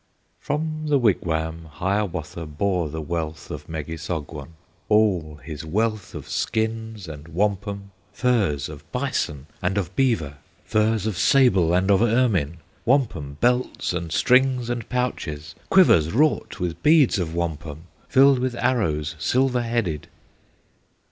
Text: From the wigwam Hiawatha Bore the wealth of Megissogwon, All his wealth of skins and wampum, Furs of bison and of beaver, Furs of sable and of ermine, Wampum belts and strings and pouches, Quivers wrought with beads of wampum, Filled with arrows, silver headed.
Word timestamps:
From 0.39 0.87
the 0.87 0.97
wigwam 0.97 1.65
Hiawatha 1.73 2.47
Bore 2.47 2.89
the 2.89 3.03
wealth 3.03 3.51
of 3.51 3.69
Megissogwon, 3.69 4.53
All 4.89 5.39
his 5.43 5.63
wealth 5.63 6.15
of 6.15 6.27
skins 6.27 7.07
and 7.07 7.27
wampum, 7.27 7.91
Furs 8.11 8.67
of 8.67 8.91
bison 8.91 9.45
and 9.61 9.77
of 9.77 9.95
beaver, 9.95 10.37
Furs 10.65 11.05
of 11.05 11.19
sable 11.19 11.71
and 11.75 11.91
of 11.91 12.01
ermine, 12.01 12.57
Wampum 12.83 13.37
belts 13.41 13.93
and 13.93 14.11
strings 14.11 14.71
and 14.71 14.89
pouches, 14.89 15.53
Quivers 15.69 16.11
wrought 16.11 16.59
with 16.59 16.81
beads 16.81 17.19
of 17.19 17.35
wampum, 17.35 17.83
Filled 18.09 18.39
with 18.39 18.55
arrows, 18.55 19.13
silver 19.19 19.61
headed. 19.61 20.07